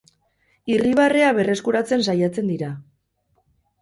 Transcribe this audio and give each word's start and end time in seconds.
Irribarrea 0.75 1.29
berreskuratzen 1.41 2.05
saiatzen 2.09 2.53
dira. 2.55 2.71